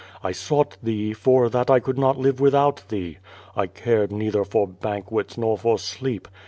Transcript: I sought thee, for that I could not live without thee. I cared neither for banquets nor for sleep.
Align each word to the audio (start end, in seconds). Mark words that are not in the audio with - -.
I 0.23 0.31
sought 0.31 0.77
thee, 0.81 1.13
for 1.13 1.47
that 1.49 1.69
I 1.69 1.79
could 1.79 1.99
not 1.99 2.17
live 2.17 2.39
without 2.41 2.87
thee. 2.89 3.19
I 3.55 3.67
cared 3.67 4.11
neither 4.11 4.43
for 4.43 4.67
banquets 4.67 5.37
nor 5.37 5.59
for 5.59 5.77
sleep. 5.77 6.27